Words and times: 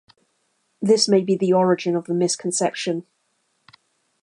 This 0.81 1.07
may 1.07 1.21
be 1.21 1.35
the 1.35 1.53
origin 1.53 1.95
of 1.95 2.05
the 2.05 2.15
misconception. 2.15 3.05